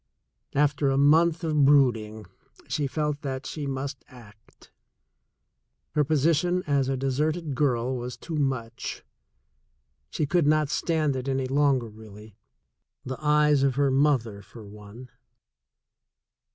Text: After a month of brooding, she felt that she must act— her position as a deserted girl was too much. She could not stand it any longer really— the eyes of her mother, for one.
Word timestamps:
After 0.55 0.89
a 0.89 0.97
month 0.97 1.43
of 1.43 1.63
brooding, 1.63 2.25
she 2.67 2.87
felt 2.87 3.21
that 3.21 3.45
she 3.45 3.67
must 3.67 4.03
act— 4.07 4.71
her 5.93 6.03
position 6.03 6.63
as 6.65 6.89
a 6.89 6.97
deserted 6.97 7.53
girl 7.53 7.95
was 7.95 8.17
too 8.17 8.35
much. 8.35 9.03
She 10.09 10.25
could 10.25 10.47
not 10.47 10.69
stand 10.69 11.15
it 11.15 11.27
any 11.27 11.45
longer 11.45 11.87
really— 11.87 12.35
the 13.05 13.23
eyes 13.23 13.61
of 13.61 13.75
her 13.75 13.91
mother, 13.91 14.41
for 14.41 14.65
one. 14.65 15.09